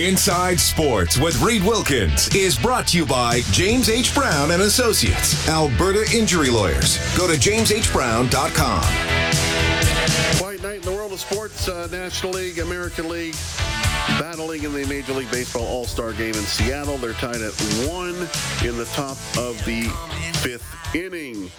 [0.00, 4.14] Inside Sports with Reid Wilkins is brought to you by James H.
[4.14, 6.96] Brown and Associates, Alberta Injury Lawyers.
[7.18, 8.82] Go to jameshbrown.com.
[10.38, 13.34] Quiet night in the world of sports, uh, National League, American League,
[14.18, 16.96] battling in the Major League Baseball All-Star game in Seattle.
[16.96, 17.52] They're tied at
[17.86, 18.16] one
[18.66, 19.82] in the top of the
[20.38, 21.50] fifth inning.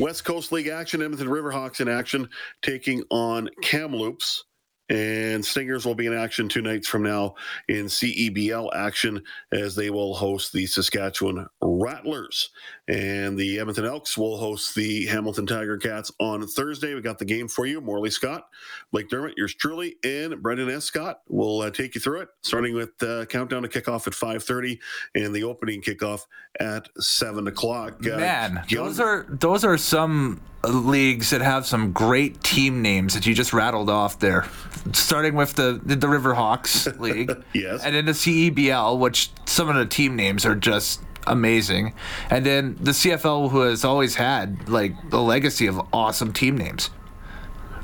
[0.00, 2.28] West Coast League action, Edmonton Riverhawks in action,
[2.62, 4.44] taking on Kamloops.
[4.90, 7.36] And Stingers will be in action two nights from now
[7.68, 12.50] in CEBL action as they will host the Saskatchewan Rattlers.
[12.88, 16.94] And the Edmonton Elks will host the Hamilton Tiger Cats on Thursday.
[16.94, 17.80] We got the game for you.
[17.80, 18.48] Morley Scott,
[18.90, 20.86] Blake Dermott, yours truly, and Brendan S.
[20.86, 24.78] Scott will uh, take you through it, starting with uh, countdown to kickoff at 5.30
[25.14, 26.22] and the opening kickoff
[26.58, 28.04] at 7 o'clock.
[28.04, 33.26] Uh, Man, those are those are some leagues that have some great team names that
[33.26, 34.46] you just rattled off there.
[34.92, 39.86] Starting with the the Riverhawks League, yes, and then the CEBL, which some of the
[39.86, 41.94] team names are just amazing,
[42.30, 46.90] and then the CFL, who has always had like a legacy of awesome team names.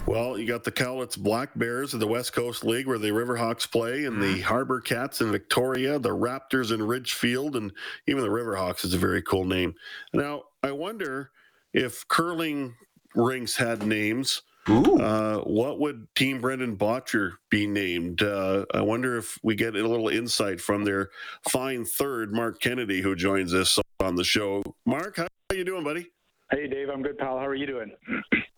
[0.06, 3.68] Well, you got the Cowlitz Black Bears of the West Coast League where the Riverhawks
[3.70, 4.42] play, and the mm.
[4.42, 7.72] Harbor Cats in Victoria, the Raptors in Ridgefield, and
[8.06, 9.74] even the Riverhawks is a very cool name.
[10.12, 11.32] Now, I wonder
[11.72, 12.74] if curling
[13.14, 14.42] rinks had names.
[14.68, 18.22] Uh, what would Team Brendan Bottcher be named?
[18.22, 21.10] Uh, I wonder if we get a little insight from their
[21.48, 24.64] fine third, Marc Kennedy, who joins us on the show.
[24.84, 26.08] Marc, how are you doing, buddy?
[26.50, 26.88] Hey, Dave.
[26.88, 27.38] I'm good, pal.
[27.38, 27.92] How are you doing?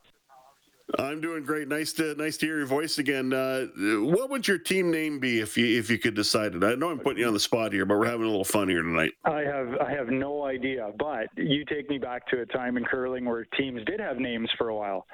[0.99, 1.69] I'm doing great.
[1.69, 3.33] Nice to nice to hear your voice again.
[3.33, 6.65] Uh, what would your team name be if you if you could decide it?
[6.65, 8.69] I know I'm putting you on the spot here, but we're having a little fun
[8.69, 9.13] here tonight.
[9.25, 12.85] I have I have no idea, but you take me back to a time in
[12.85, 15.07] curling where teams did have names for a while.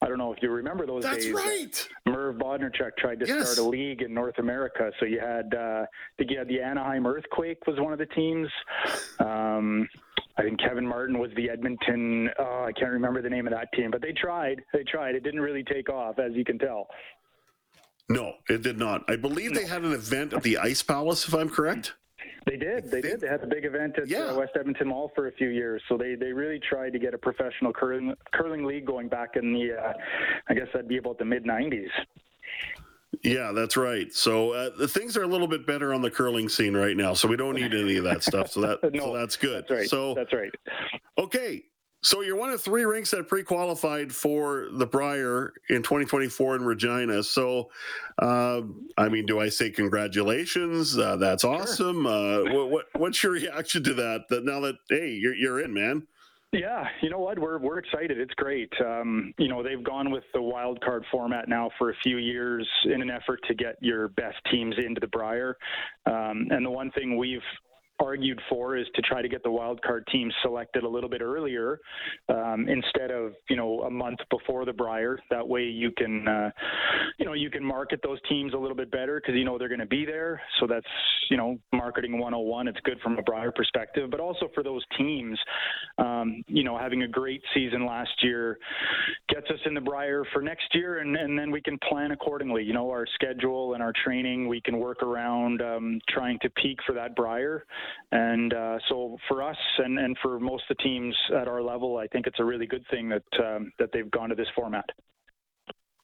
[0.00, 1.34] I don't know if you remember those That's days.
[1.34, 1.88] That's right.
[2.06, 3.50] Merv Bodnerchuk tried to yes.
[3.50, 4.92] start a league in North America.
[5.00, 8.06] So you had, uh, I think you had the Anaheim Earthquake was one of the
[8.06, 8.48] teams.
[9.18, 9.88] Um,
[10.38, 12.30] I think Kevin Martin was the Edmonton.
[12.38, 14.62] Oh, I can't remember the name of that team, but they tried.
[14.72, 15.16] They tried.
[15.16, 16.86] It didn't really take off, as you can tell.
[18.08, 19.02] No, it did not.
[19.08, 21.94] I believe they had an event at the Ice Palace, if I'm correct.
[22.46, 22.90] They did.
[22.90, 23.20] They did.
[23.20, 24.26] They had a big event at yeah.
[24.26, 25.82] uh, West Edmonton Mall for a few years.
[25.88, 29.52] So they, they really tried to get a professional curling curling league going back in
[29.52, 29.92] the, uh,
[30.48, 31.88] I guess that'd be about the mid '90s.
[33.22, 34.12] Yeah, that's right.
[34.12, 37.14] So uh, the things are a little bit better on the curling scene right now.
[37.14, 38.50] So we don't need any of that stuff.
[38.50, 39.64] So that no, so that's good.
[39.64, 39.88] That's right.
[39.88, 40.52] So that's right.
[41.18, 41.64] Okay,
[42.02, 47.22] so you're one of three rinks that pre-qualified for the Brier in 2024 in Regina.
[47.24, 47.70] So,
[48.22, 48.62] uh,
[48.96, 50.96] I mean, do I say congratulations?
[50.96, 52.06] Uh, that's awesome.
[52.06, 54.28] Uh, what, what, what's your reaction to that?
[54.28, 56.06] That now that hey, you're you're in, man.
[56.52, 57.38] Yeah, you know what?
[57.38, 58.18] We're we're excited.
[58.18, 58.72] It's great.
[58.80, 62.66] Um, you know, they've gone with the wild card format now for a few years
[62.86, 65.58] in an effort to get your best teams into the Brier.
[66.06, 67.42] Um, and the one thing we've
[68.00, 71.20] argued for is to try to get the wild card team selected a little bit
[71.20, 71.80] earlier
[72.28, 75.18] um, instead of you know a month before the Brier.
[75.30, 76.50] That way you can uh,
[77.18, 79.68] you know you can market those teams a little bit better because you know they're
[79.68, 80.40] going to be there.
[80.60, 80.86] So that's
[81.30, 82.68] you know marketing 101.
[82.68, 85.38] It's good from a Brier perspective, but also for those teams.
[85.98, 88.58] Um, you know having a great season last year
[89.28, 92.62] gets us in the Brier for next year, and, and then we can plan accordingly.
[92.62, 96.78] You know our schedule and our training we can work around um, trying to peak
[96.86, 97.64] for that Brier.
[98.12, 101.98] And uh, so for us and, and for most of the teams at our level,
[101.98, 104.84] I think it's a really good thing that um, that they've gone to this format.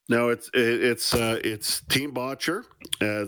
[0.07, 2.63] No, it's it's uh, it's Team Bottcher.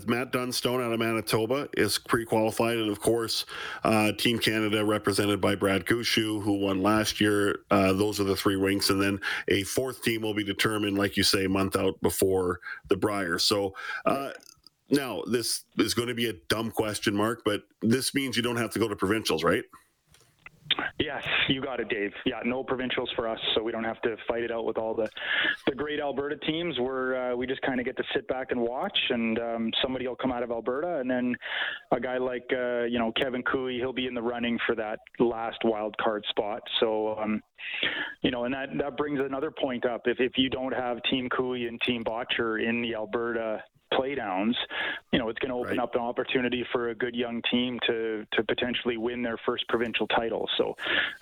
[0.06, 3.46] Matt Dunstone out of Manitoba is pre-qualified, and of course,
[3.82, 7.60] uh, Team Canada represented by Brad Gushue, who won last year.
[7.72, 9.18] Uh, those are the three rinks, and then
[9.48, 13.38] a fourth team will be determined, like you say, month out before the Brier.
[13.38, 13.74] So.
[14.90, 18.56] Now, this is going to be a dumb question, Marc, but this means you don't
[18.56, 19.64] have to go to provincials, right?
[20.98, 22.12] Yes, you got it, Dave.
[22.26, 24.94] Yeah, no provincials for us, so we don't have to fight it out with all
[24.94, 25.08] the
[25.66, 26.78] the great Alberta teams.
[26.78, 30.06] Where uh, we just kind of get to sit back and watch, and um, somebody
[30.06, 31.34] will come out of Alberta, and then
[31.92, 34.98] a guy like uh, you know Kevin Cooley, he'll be in the running for that
[35.18, 36.60] last wild card spot.
[36.80, 37.42] So um,
[38.22, 40.02] you know, and that that brings another point up.
[40.06, 43.62] If if you don't have Team Cooley and Team Bottcher in the Alberta
[43.92, 44.54] playdowns,
[45.12, 45.82] you know, it's going to open right.
[45.82, 50.06] up an opportunity for a good young team to to potentially win their first provincial
[50.08, 50.48] title.
[50.56, 50.76] So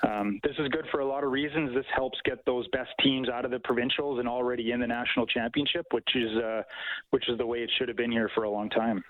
[0.06, 1.74] um, this is good for a lot of reasons.
[1.74, 5.26] This helps get those best teams out of the provincials and already in the national
[5.26, 6.62] championship, which is uh,
[7.10, 9.02] which is the way it should have been here for a long time.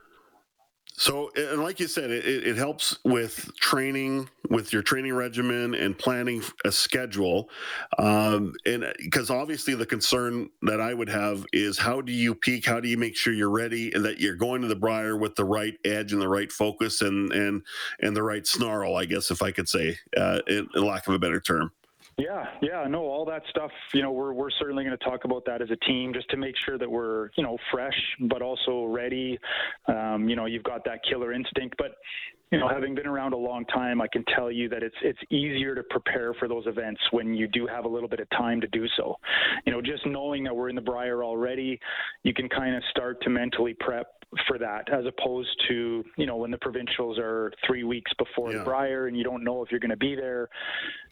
[0.98, 5.96] So, and like you said, it, it helps with training, with your training regimen and
[5.96, 7.50] planning a schedule.
[7.98, 12.64] Um, and because obviously the concern that I would have is how do you peak?
[12.64, 15.34] How do you make sure you're ready and that you're going to the Brier with
[15.36, 17.62] the right edge and the right focus and and
[18.00, 18.96] and the right snarl?
[18.96, 21.72] I guess if I could say, uh, in, in lack of a better term.
[22.18, 23.70] Yeah, yeah, no, all that stuff.
[23.92, 26.38] You know, we're we're certainly going to talk about that as a team, just to
[26.38, 29.38] make sure that we're you know fresh, but also ready.
[29.86, 31.96] Um, you know, you've got that killer instinct, but
[32.50, 35.18] you know, having been around a long time, I can tell you that it's it's
[35.30, 38.62] easier to prepare for those events when you do have a little bit of time
[38.62, 39.16] to do so.
[39.66, 41.78] You know, just knowing that we're in the Brier already,
[42.22, 44.06] you can kind of start to mentally prep
[44.48, 48.58] for that as opposed to you know when the provincials are three weeks before yeah.
[48.58, 50.48] the Brier and you don't know if you're going to be there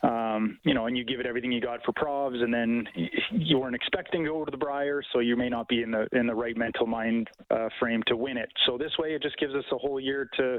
[0.02, 2.86] um, you know and you give it everything you got for provs and then
[3.30, 6.06] you weren't expecting to go to the Brier so you may not be in the
[6.12, 9.38] in the right mental mind uh, frame to win it so this way it just
[9.38, 10.58] gives us a whole year to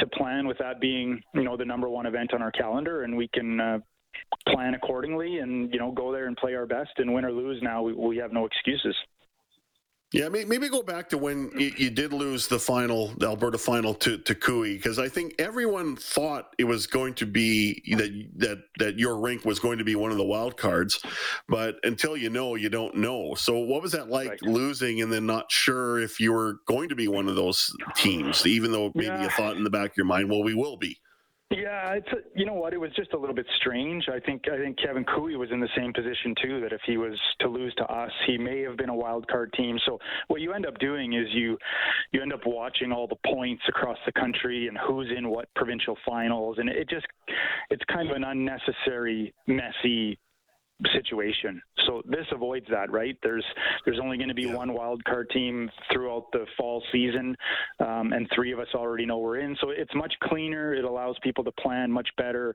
[0.00, 3.16] to plan with that being you know the number one event on our calendar and
[3.16, 3.78] we can uh,
[4.48, 7.60] plan accordingly and you know go there and play our best and win or lose
[7.62, 8.94] now we, we have no excuses
[10.14, 14.16] yeah, maybe go back to when you did lose the final, the Alberta final to
[14.18, 18.96] to Koe, because I think everyone thought it was going to be that that that
[18.96, 21.02] your rink was going to be one of the wild cards,
[21.48, 23.34] but until you know, you don't know.
[23.34, 24.42] So, what was that like right.
[24.42, 28.46] losing and then not sure if you were going to be one of those teams,
[28.46, 29.24] even though maybe yeah.
[29.24, 30.96] you thought in the back of your mind, well, we will be.
[31.50, 32.72] Yeah, it's a, you know what?
[32.72, 34.06] It was just a little bit strange.
[34.08, 36.60] I think I think Kevin Koe was in the same position too.
[36.60, 39.52] That if he was to lose to us, he may have been a wild card
[39.52, 39.78] team.
[39.86, 39.98] So
[40.28, 41.56] what you end up doing is you
[42.12, 45.96] you end up watching all the points across the country and who's in what provincial
[46.06, 47.06] finals, and it just
[47.70, 50.18] it's kind of an unnecessary messy
[50.92, 51.60] situation.
[51.86, 53.16] So this avoids that, right?
[53.22, 53.44] There's
[53.84, 54.54] there's only going to be yeah.
[54.54, 57.36] one wild card team throughout the fall season,
[57.80, 59.56] um, and three of us already know we're in.
[59.60, 60.74] So it's much cleaner.
[60.74, 62.54] It allows people to plan much better.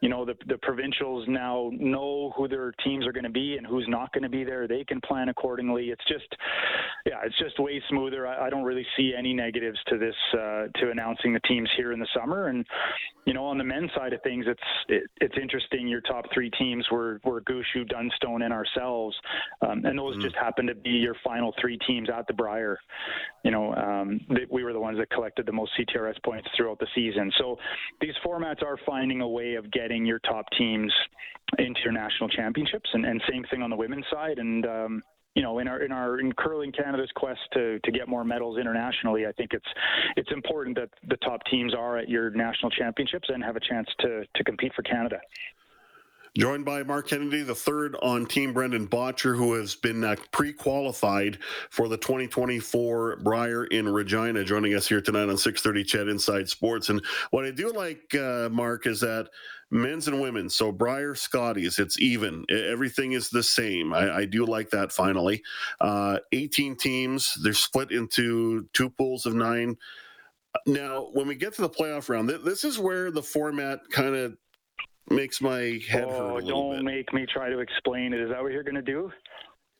[0.00, 3.66] You know, the the provincials now know who their teams are going to be and
[3.66, 4.66] who's not going to be there.
[4.66, 5.90] They can plan accordingly.
[5.90, 6.26] It's just,
[7.06, 8.26] yeah, it's just way smoother.
[8.26, 11.92] I, I don't really see any negatives to this uh, to announcing the teams here
[11.92, 12.48] in the summer.
[12.48, 12.66] And
[13.26, 15.86] you know, on the men's side of things, it's it, it's interesting.
[15.86, 19.16] Your top three teams were were Gushue, Dunstone, and ourselves,
[19.60, 20.22] um, and those mm-hmm.
[20.22, 22.78] just happened to be your final three teams at the Brier.
[23.44, 26.78] You know, um, they, we were the ones that collected the most CTRS points throughout
[26.78, 27.32] the season.
[27.38, 27.58] So
[28.00, 30.92] these formats are finding a way of getting your top teams
[31.58, 34.38] into your national championships, and, and same thing on the women's side.
[34.38, 35.02] And um,
[35.34, 38.58] you know, in our in our in curling Canada's quest to to get more medals
[38.58, 39.66] internationally, I think it's
[40.16, 43.88] it's important that the top teams are at your national championships and have a chance
[44.00, 45.20] to to compete for Canada.
[46.38, 50.54] Joined by Marc Kennedy, the third on Team Brendan Bottcher, who has been uh, pre
[50.54, 51.38] qualified
[51.68, 56.88] for the 2024 Brier in Regina, joining us here tonight on 630 CHED Inside Sports.
[56.88, 59.28] And what I do like, uh, Marc, is that
[59.70, 62.46] men's and women, so Brier Scotties, it's even.
[62.48, 63.92] Everything is the same.
[63.92, 65.42] I, I do like that finally.
[65.82, 69.76] Uh, 18 teams, they're split into two pools of nine.
[70.66, 74.36] Now, when we get to the playoff round, this is where the format kind of
[75.10, 76.46] makes my head oh, hurt.
[76.46, 76.84] don't bit.
[76.84, 78.20] make me try to explain it.
[78.20, 79.10] Is that what you're going to do?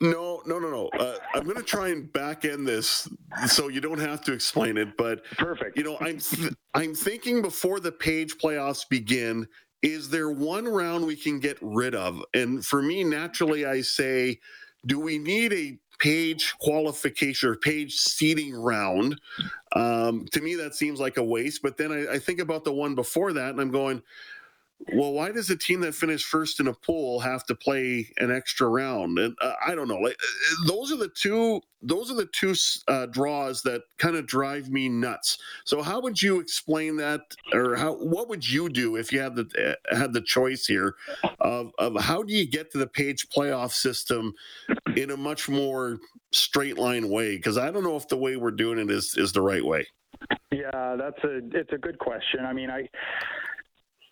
[0.00, 0.88] No, no, no, no.
[0.98, 3.08] Uh, I'm going to try and back end this
[3.46, 4.96] so you don't have to explain it.
[4.96, 5.78] But perfect.
[5.78, 9.46] You know, I'm th- I'm thinking before the page playoffs begin.
[9.80, 12.20] Is there one round we can get rid of?
[12.34, 14.40] And for me, naturally, I say,
[14.86, 19.20] do we need a page qualification or page seeding round?
[19.76, 21.62] Um, to me, that seems like a waste.
[21.62, 24.02] But then I, I think about the one before that, and I'm going
[24.94, 28.30] well, why does a team that finished first in a pool have to play an
[28.30, 29.18] extra round?
[29.18, 29.98] And uh, I don't know.
[29.98, 31.60] Like uh, those are the two.
[31.82, 32.54] Those are the two
[32.88, 35.38] uh, draws that kind of drive me nuts.
[35.64, 37.20] So, how would you explain that,
[37.52, 37.94] or how?
[37.94, 40.94] What would you do if you had the uh, had the choice here
[41.40, 44.34] of of how do you get to the page playoff system
[44.96, 45.98] in a much more
[46.32, 47.36] straight line way?
[47.36, 49.86] Because I don't know if the way we're doing it is is the right way.
[50.50, 52.44] Yeah, that's a it's a good question.
[52.44, 52.88] I mean, I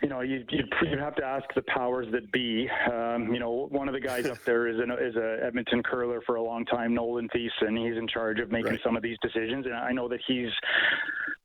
[0.02, 2.68] you know, you'd, you'd, you'd, have to ask the powers that be.
[2.90, 6.20] Um, you know, one of the guys up there is an is a Edmonton curler
[6.24, 7.76] for a long time, Nolan Thiessen.
[7.76, 8.80] He's in charge of making right.
[8.82, 10.50] some of these decisions, and I know that he's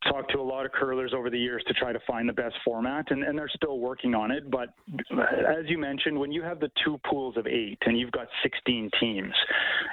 [0.10, 2.56] talked to a lot of curlers over the years to try to find the best
[2.64, 4.50] format, and, and they're still working on it.
[4.50, 4.70] But
[5.12, 8.90] as you mentioned, when you have the two pools of eight and you've got 16
[9.00, 9.34] teams,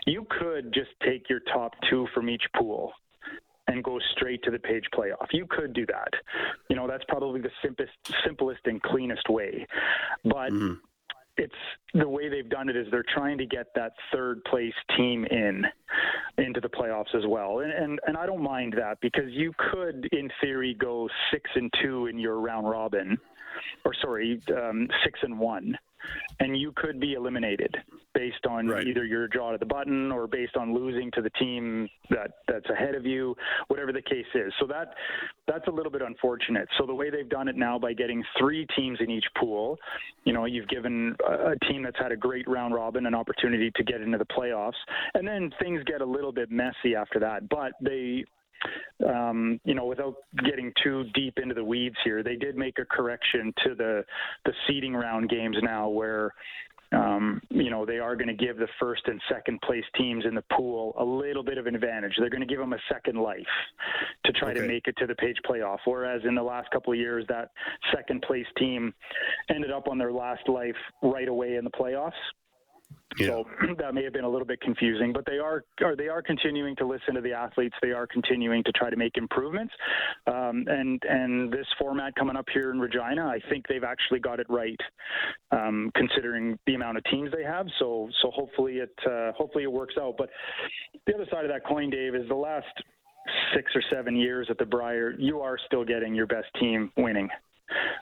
[0.06, 2.92] you could just take your top two from each pool
[3.72, 5.26] and go straight to the page playoff.
[5.32, 6.12] You could do that.
[6.68, 7.92] You know, that's probably the simplest,
[8.24, 9.66] simplest and cleanest way.
[10.24, 10.74] But mm-hmm.
[11.36, 11.54] it's
[11.94, 15.64] the way they've done it is they're trying to get that third place team in
[16.38, 17.60] into the playoffs as well.
[17.60, 21.72] And and, and I don't mind that because you could in theory go 6 and
[21.82, 23.18] 2 in your round robin
[23.84, 25.78] or sorry, um, 6 and 1
[26.40, 27.76] and you could be eliminated
[28.14, 28.86] based on right.
[28.86, 32.68] either your draw to the button or based on losing to the team that that's
[32.68, 33.34] ahead of you,
[33.68, 34.52] whatever the case is.
[34.60, 34.94] So that
[35.46, 36.68] that's a little bit unfortunate.
[36.78, 39.78] So the way they've done it now by getting three teams in each pool,
[40.24, 43.84] you know, you've given a team that's had a great round robin an opportunity to
[43.84, 44.72] get into the playoffs,
[45.14, 47.48] and then things get a little bit messy after that.
[47.48, 48.24] But they
[49.06, 50.14] um, you know, without
[50.44, 54.04] getting too deep into the weeds here, they did make a correction to the
[54.44, 56.32] the seeding round games now, where
[56.92, 60.34] um, you know, they are going to give the first and second place teams in
[60.34, 62.14] the pool a little bit of an advantage.
[62.18, 63.36] They're going to give them a second life
[64.24, 64.60] to try okay.
[64.60, 65.78] to make it to the page playoff.
[65.84, 67.50] Whereas in the last couple of years, that
[67.94, 68.92] second place team
[69.48, 72.12] ended up on their last life right away in the playoffs.
[73.18, 73.26] Yeah.
[73.26, 73.44] So
[73.78, 75.64] that may have been a little bit confusing, but they are,
[75.96, 77.74] they are continuing to listen to the athletes.
[77.82, 79.72] They are continuing to try to make improvements.
[80.26, 84.40] Um, and and this format coming up here in Regina, I think they've actually got
[84.40, 84.80] it right,
[85.50, 87.66] um, considering the amount of teams they have.
[87.78, 90.14] So so hopefully it uh, hopefully it works out.
[90.16, 90.30] But
[91.06, 92.66] the other side of that coin, Dave, is the last
[93.54, 97.28] six or seven years at the Brier, you are still getting your best team winning.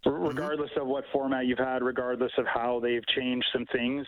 [0.07, 0.27] Mm-hmm.
[0.27, 4.07] regardless of what format you've had, regardless of how they've changed some things.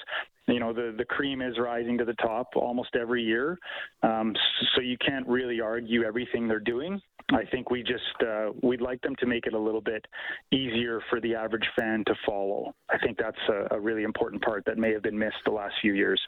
[0.48, 3.58] You know, the, the cream is rising to the top almost every year.
[4.02, 4.34] Um,
[4.74, 7.00] so you can't really argue everything they're doing.
[7.30, 10.04] I think we just, uh, we'd like them to make it a little bit
[10.50, 12.74] easier for the average fan to follow.
[12.90, 15.74] I think that's a, a really important part that may have been missed the last
[15.80, 16.20] few years.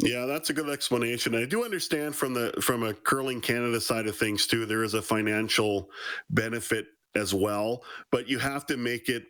[0.00, 1.34] Yeah, that's a good explanation.
[1.34, 4.66] I do understand from the from a curling Canada side of things too.
[4.66, 5.88] There is a financial
[6.28, 9.24] benefit as well, but you have to make it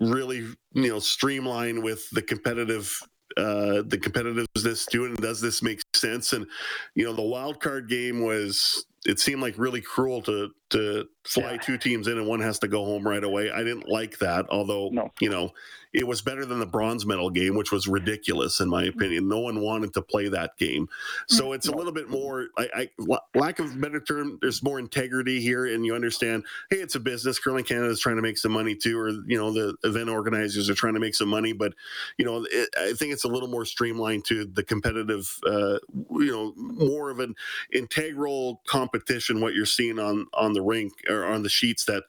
[0.00, 3.00] really, you know, streamline with the competitive
[3.36, 6.32] uh the competitiveness to it does this make sense?
[6.32, 6.46] And
[6.94, 11.52] you know the wild card game was it seemed like really cruel to to fly
[11.52, 11.56] yeah.
[11.58, 13.50] two teams in and one has to go home right away.
[13.50, 15.12] I didn't like that, although no.
[15.20, 15.52] you know
[15.92, 19.28] it was better than the bronze medal game, which was ridiculous in my opinion.
[19.28, 20.88] No one wanted to play that game,
[21.28, 21.74] so mm, it's no.
[21.74, 22.48] a little bit more.
[22.58, 24.38] I, I lack of better term.
[24.42, 26.44] There's more integrity here, and you understand.
[26.70, 27.38] Hey, it's a business.
[27.38, 30.68] Curling Canada is trying to make some money too, or you know the event organizers
[30.68, 31.74] are trying to make some money, but
[32.18, 35.38] you know it, I think it's a little more streamlined to the competitive.
[35.46, 35.78] Uh,
[36.10, 37.34] you know, more of an
[37.72, 38.95] integral competition.
[39.40, 42.04] What you're seeing on on the rink or on the sheets that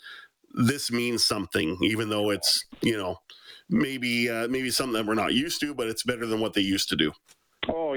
[0.54, 3.18] this means something, even though it's you know
[3.70, 6.62] maybe uh, maybe something that we're not used to, but it's better than what they
[6.62, 7.12] used to do.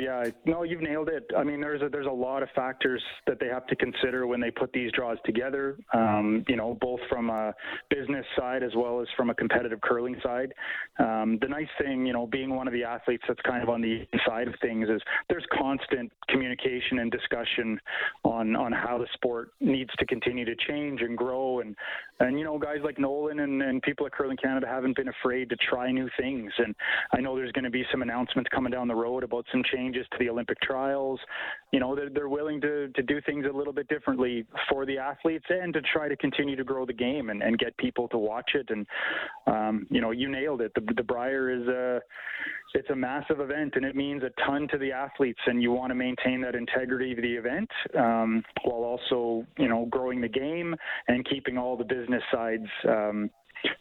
[0.00, 1.30] Yeah, no, you've nailed it.
[1.36, 4.40] I mean, there's a, there's a lot of factors that they have to consider when
[4.40, 5.76] they put these draws together.
[5.92, 7.54] Um, you know, both from a
[7.90, 10.54] business side as well as from a competitive curling side.
[10.98, 13.82] Um, the nice thing, you know, being one of the athletes that's kind of on
[13.82, 17.78] the side of things is there's constant communication and discussion
[18.24, 21.60] on on how the sport needs to continue to change and grow.
[21.60, 21.76] And
[22.20, 25.48] and you know, guys like Nolan and, and people at Curling Canada haven't been afraid
[25.50, 26.52] to try new things.
[26.58, 26.74] And
[27.12, 30.06] I know there's going to be some announcements coming down the road about some changes
[30.12, 31.18] to the Olympic trials.
[31.72, 34.98] You know, they're, they're willing to, to do things a little bit differently for the
[34.98, 38.18] athletes and to try to continue to grow the game and, and get people to
[38.18, 38.68] watch it.
[38.68, 38.86] And,
[39.46, 40.72] um, you know, you nailed it.
[40.74, 42.00] The, the Brier is a,
[42.74, 45.90] it's a massive event and it means a ton to the athletes and you want
[45.90, 50.76] to maintain that integrity of the event um, while also, you know, growing the game
[51.08, 53.30] and keeping all the business sides um,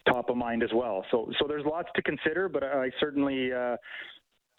[0.07, 1.05] top of mind as well.
[1.12, 3.77] So, so there's lots to consider, but I certainly, uh,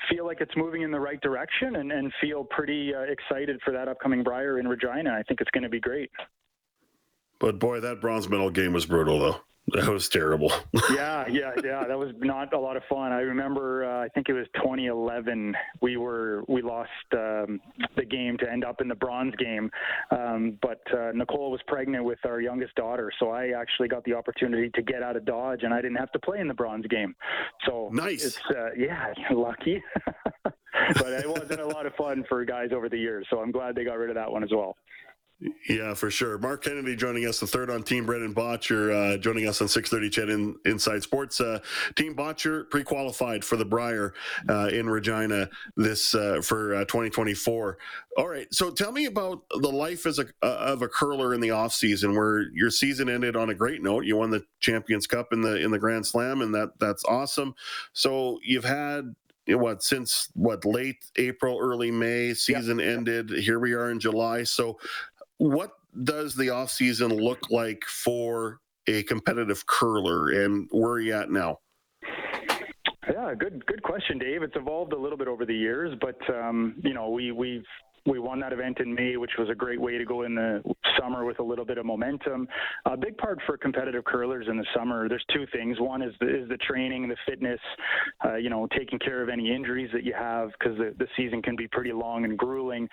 [0.09, 3.73] feel like it's moving in the right direction and, and feel pretty uh, excited for
[3.73, 5.11] that upcoming Brier in Regina.
[5.11, 6.11] I think it's going to be great.
[7.39, 9.37] But boy, that bronze medal game was brutal, though.
[9.75, 10.53] That was terrible.
[10.95, 11.85] yeah, yeah, yeah.
[11.87, 13.13] That was not a lot of fun.
[13.13, 13.85] I remember.
[13.85, 15.55] Uh, I think it was 2011.
[15.81, 17.61] We were we lost um,
[17.97, 19.71] the game to end up in the bronze game,
[20.11, 24.15] um, but uh, Nicole was pregnant with our youngest daughter, so I actually got the
[24.15, 26.87] opportunity to get out of Dodge, and I didn't have to play in the bronze
[26.87, 27.15] game.
[27.65, 28.25] So nice.
[28.25, 29.83] It's, uh, yeah, lucky.
[30.43, 33.77] but it wasn't a lot of fun for guys over the years, so I'm glad
[33.77, 34.77] they got rid of that one as well.
[35.69, 36.37] Yeah, for sure.
[36.37, 40.11] Marc Kennedy joining us, the third on Team Brendan Bottcher, uh, joining us on 630
[40.11, 41.41] CHED in, Inside Sports.
[41.41, 41.61] Uh,
[41.97, 44.13] Team Bottcher pre-qualified for the Brier
[44.51, 47.71] uh, in Regina this uh, for 2024.
[47.71, 51.33] Uh, All right, so tell me about the life as a uh, of a curler
[51.33, 54.05] in the off season, where your season ended on a great note.
[54.05, 57.55] You won the Champions Cup in the in the Grand Slam, and that that's awesome.
[57.95, 59.15] So you've had
[59.49, 62.97] what since what late April, early May season yep.
[62.97, 63.31] ended.
[63.31, 64.45] Here we are in July.
[64.45, 64.79] So
[65.41, 65.71] what
[66.05, 71.31] does the off season look like for a competitive curler, and where are you at
[71.31, 71.59] now?
[73.11, 74.43] Yeah, good good question, Dave.
[74.43, 77.65] It's evolved a little bit over the years, but um, you know we we've
[78.05, 80.63] we won that event in May, which was a great way to go in the
[80.99, 82.49] summer with a little bit of momentum.
[82.87, 85.79] A big part for competitive curlers in the summer, there's two things.
[85.81, 87.61] One is the, is the training, the fitness,
[88.25, 91.43] uh, you know, taking care of any injuries that you have because the, the season
[91.43, 92.89] can be pretty long and grueling.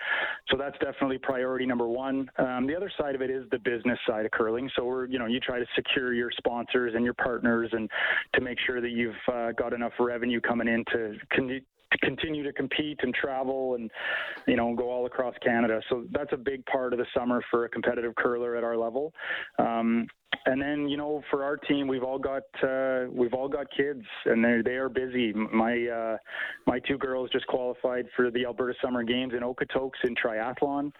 [0.50, 2.30] So that's definitely priority number one.
[2.38, 4.70] Um, the other side of it is the business side of curling.
[4.76, 7.90] So we're, you know, you try to secure your sponsors and your partners and
[8.34, 11.60] to make sure that you've uh, got enough revenue coming in to con-
[12.02, 13.90] continue to compete and travel and
[14.46, 15.80] you know go all across Canada.
[15.88, 19.12] So that's a big part of the summer for a competitive curler at our level.
[19.58, 20.06] Um,
[20.46, 24.02] and then you know for our team we've all got uh, we've all got kids
[24.26, 25.32] and they they are busy.
[25.32, 26.16] My uh,
[26.66, 30.92] my two girls just qualified for the Alberta Summer Games in Okotoks in triathlon.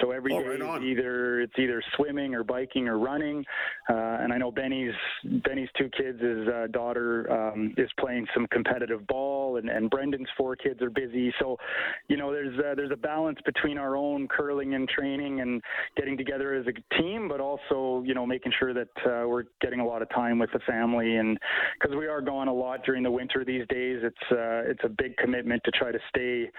[0.00, 3.44] So every oh, day right either it's either swimming or biking or running.
[3.88, 4.94] Uh, and I know Benny's
[5.44, 10.28] Benny's two kids his uh, daughter um, is playing some competitive ball and, and Brendan's
[10.36, 11.32] four kids are busy.
[11.40, 11.56] So
[12.08, 15.62] you know there's uh, there's a balance between our own curling and training and
[15.96, 19.80] getting together as a team but also you know making sure that uh, we're getting
[19.80, 21.38] a lot of time with the family, and
[21.80, 24.88] because we are gone a lot during the winter these days, it's uh, it's a
[24.88, 26.50] big commitment to try to stay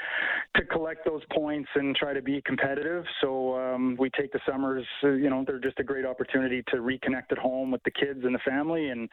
[0.56, 3.04] to collect those points and try to be competitive.
[3.22, 6.78] So um, we take the summers, uh, you know, they're just a great opportunity to
[6.78, 9.10] reconnect at home with the kids and the family, and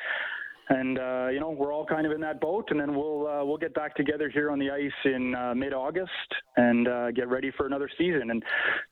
[0.69, 3.45] and uh, you know we're all kind of in that boat, and then we'll uh,
[3.45, 6.11] we'll get back together here on the ice in uh, mid-August
[6.57, 8.31] and uh, get ready for another season.
[8.31, 8.43] And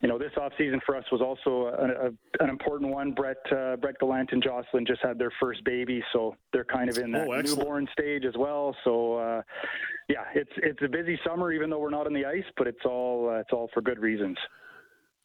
[0.01, 3.13] you know this off season for us was also a, a, an important one.
[3.13, 6.99] Brett uh, Brett Gallant and Jocelyn just had their first baby, so they're kind of
[6.99, 8.75] in that oh, newborn stage as well.
[8.85, 9.43] So uh,
[10.09, 12.85] yeah, it's it's a busy summer, even though we're not on the ice, but it's
[12.85, 14.37] all it's all for good reasons.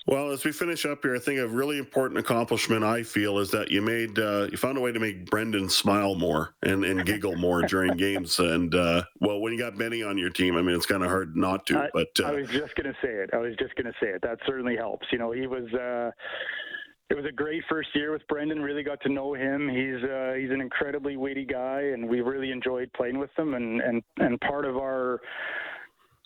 [0.08, 3.50] Well, as we finish up here, I think a really important accomplishment I feel is
[3.52, 7.04] that you made uh, you found a way to make Brendan smile more and, and
[7.04, 8.38] giggle more during games.
[8.38, 11.10] And uh, well, when you got Benny on your team, I mean, it's kind of
[11.10, 11.80] hard not to.
[11.80, 13.32] I, but uh, I was just going to say it.
[13.34, 14.22] I was just going to say it.
[14.22, 15.08] That certainly helps.
[15.12, 15.66] You know, he was.
[15.74, 16.12] Uh,
[17.10, 18.62] it was a great first year with Brendan.
[18.62, 19.68] Really got to know him.
[19.70, 23.56] He's uh, he's an incredibly witty guy, and we really enjoyed playing with him.
[23.56, 25.20] And and and part of our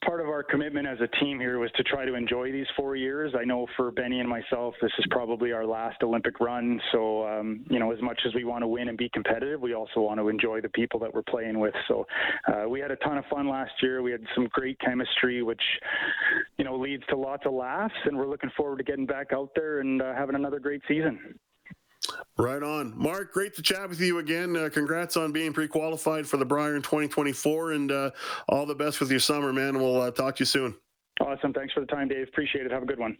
[0.05, 2.95] part of our commitment as a team here was to try to enjoy these four
[2.95, 3.33] years.
[3.37, 6.79] I know for Benny and myself, this is probably our last Olympic run.
[6.91, 9.73] So, um, you know, as much as we want to win and be competitive, we
[9.73, 11.73] also want to enjoy the people that we're playing with.
[11.87, 12.05] So,
[12.47, 14.01] uh, we had a ton of fun last year.
[14.01, 15.63] We had some great chemistry, which,
[16.57, 17.95] you know, leads to lots of laughs.
[18.05, 21.39] And we're looking forward to getting back out there and uh, having another great season.
[22.37, 22.93] Right on.
[22.97, 24.55] Marc, great to chat with you again.
[24.55, 28.11] Uh, congrats on being pre qualified for the Brier in 2024 and uh,
[28.47, 29.77] all the best with your summer, man.
[29.77, 30.75] We'll uh, talk to you soon.
[31.19, 31.53] Awesome.
[31.53, 32.27] Thanks for the time, Dave.
[32.27, 32.71] Appreciate it.
[32.71, 33.17] Have a good one.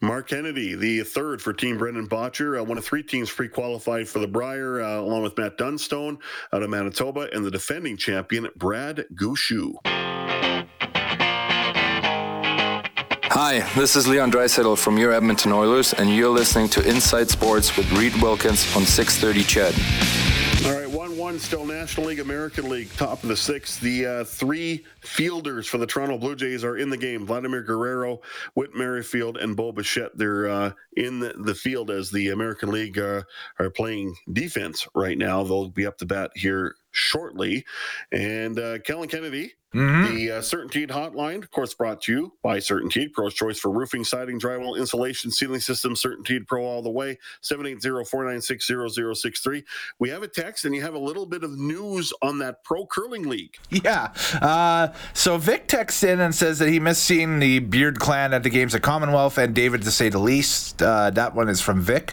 [0.00, 4.08] Marc Kennedy, the third for Team Brendan Bottcher, uh, one of three teams pre qualified
[4.08, 6.18] for the Brier, uh, along with Matt Dunstone
[6.52, 9.74] out of Manitoba and the defending champion, Brad Gushue.
[13.34, 17.74] Hi, this is Leon Draisaitl from your Edmonton Oilers, and you're listening to Inside Sports
[17.78, 20.66] with Reid Wilkins on 630 CHED.
[20.66, 23.80] All right, 1 1 still National League, American League, top of the sixth.
[23.80, 28.20] The uh, three fielders for the Toronto Blue Jays are in the game Vladimir Guerrero,
[28.52, 30.14] Whit Merrifield, and Bo Bichette.
[30.14, 33.22] They're uh, in the, the, field as the American League uh,
[33.58, 35.42] are playing defense right now.
[35.42, 37.64] They'll be up to bat here shortly.
[38.12, 40.14] And uh, Kellen Kennedy Mm-hmm.
[40.14, 44.04] The uh, CertainTeed hotline, of course, brought to you by CertainTeed, Pro's choice for roofing,
[44.04, 49.64] siding, drywall, insulation, ceiling system, CertainTeed Pro all the way, 780-496-0063.
[49.98, 52.84] We have a text, and you have a little bit of news on that Pro
[52.86, 53.56] Curling League.
[53.70, 54.12] Yeah.
[54.40, 58.42] Uh, so Vic texts in and says that he missed seeing the Beard clan at
[58.42, 60.82] the games of Commonwealth and David, to say the least.
[60.82, 62.12] Uh, that one is from Vic.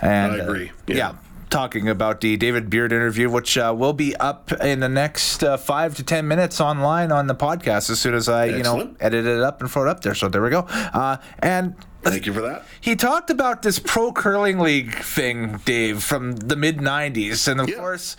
[0.00, 0.72] And, I agree.
[0.88, 0.96] yeah.
[0.96, 1.14] yeah
[1.52, 5.56] talking about the David Beard interview, which uh, will be up in the next uh,
[5.56, 8.58] five to ten minutes online on the podcast as soon as I, Excellent.
[8.58, 10.14] you know, edit it up and throw it up there.
[10.14, 10.60] So there we go.
[10.60, 12.64] Uh, and Thank you for that.
[12.80, 17.68] He talked about this pro curling league thing, Dave, from the mid '90s, and of
[17.68, 17.76] yeah.
[17.76, 18.16] course,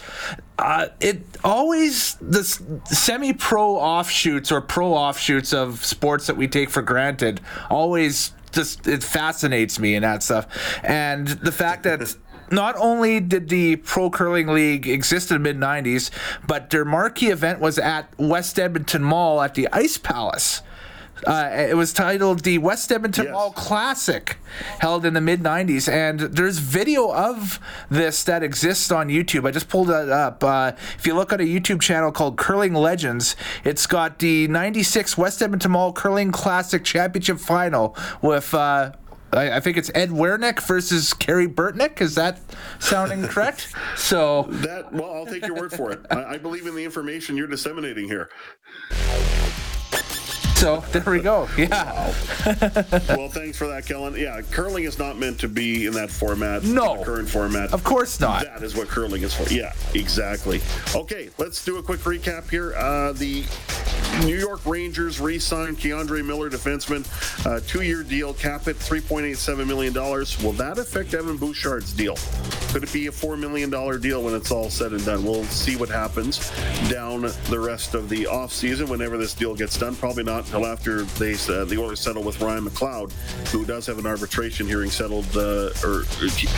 [0.58, 2.44] uh, it always the
[2.86, 9.04] semi-pro offshoots or pro offshoots of sports that we take for granted always just it
[9.04, 10.48] fascinates me and that stuff.
[10.84, 12.16] And the fact that
[12.54, 16.12] not only did the Pro Curling League exist in the mid 90s,
[16.48, 20.62] but their marquee event was at West Edmonton Mall at the Ice Palace.
[21.26, 23.34] Uh, it was titled the West Edmonton yes.
[23.34, 24.38] Mall Classic,
[24.80, 25.92] held in the mid 90s.
[25.92, 29.48] And there's video of this that exists on YouTube.
[29.48, 30.44] I just pulled that up.
[30.44, 35.18] Uh, if you look at a YouTube channel called Curling Legends, it's got the 96
[35.18, 38.54] West Edmonton Mall Curling Classic Championship Final with.
[38.54, 38.92] Uh,
[39.34, 42.02] I, I, think it's Ed Werenich versus Kerry Burtnyk.
[42.02, 42.40] Is that
[42.80, 43.74] sounding correct?
[43.96, 46.06] So that well, I'll take your word for it.
[46.10, 48.30] I, I believe in the information you're disseminating here.
[50.64, 51.50] So there we go.
[51.58, 52.14] Yeah.
[53.10, 54.16] well, thanks for that, Kellen.
[54.16, 56.64] Yeah, curling is not meant to be in that format.
[56.64, 57.04] No.
[57.04, 57.74] current format.
[57.74, 58.46] Of course not.
[58.46, 59.44] That is what curling is for.
[59.54, 60.62] Yeah, exactly.
[60.96, 62.74] Okay, let's do a quick recap here.
[62.76, 63.44] Uh, the
[64.22, 67.04] New York Rangers re-signed K'Andre Miller, defenseman,
[67.46, 69.94] uh, two-year deal, cap it $3.87 million.
[69.94, 72.16] Will that affect Evan Bouchard's deal?
[72.74, 73.70] Could it be a $4 million
[74.02, 75.24] deal when it's all said and done?
[75.24, 76.52] We'll see what happens
[76.90, 79.96] down the rest of the offseason whenever this deal gets done.
[79.96, 83.12] Probably not until after they uh, the Oilers settle with Ryan McLeod,
[83.50, 86.04] who does have an arbitration hearing settled uh, or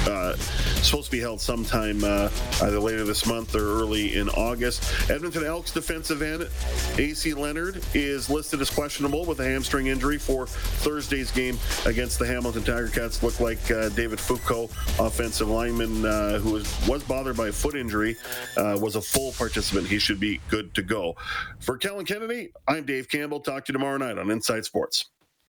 [0.07, 2.29] uh, supposed to be held sometime uh,
[2.61, 5.09] either later this month or early in August.
[5.09, 6.47] Edmonton Elks defensive end
[6.97, 12.25] AC Leonard is listed as questionable with a hamstring injury for Thursday's game against the
[12.25, 13.21] Hamilton Tiger Cats.
[13.21, 17.75] Looked like uh, David Foucault, offensive lineman uh, who was, was bothered by a foot
[17.75, 18.17] injury,
[18.58, 19.86] was a full participant.
[19.86, 21.15] He should be good to go.
[21.60, 23.41] For Kellen Kennedy, I'm Dave Campbell.
[23.41, 25.12] Talk to you tomorrow night on Inside Sports.